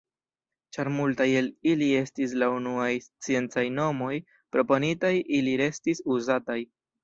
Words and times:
Ĉar 0.77 0.87
multaj 0.95 1.27
el 1.41 1.49
ili 1.73 1.89
estis 1.99 2.33
la 2.45 2.49
unuaj 2.55 2.89
sciencaj 3.09 3.67
nomoj 3.77 4.11
proponitaj 4.57 5.15
ili 5.41 5.57
restis 5.67 6.07
uzataj. 6.19 6.61